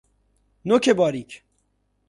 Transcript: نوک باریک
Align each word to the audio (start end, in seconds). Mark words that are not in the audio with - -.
نوک 0.65 0.89
باریک 0.89 1.43